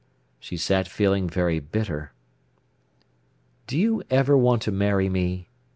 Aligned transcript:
She 0.39 0.57
sat 0.57 0.87
feeling 0.87 1.29
very 1.29 1.59
bitter. 1.59 2.11
"Do 3.67 3.77
you 3.77 4.01
ever 4.09 4.35
want 4.35 4.63
to 4.63 4.71
marry 4.71 5.09
me?" 5.09 5.47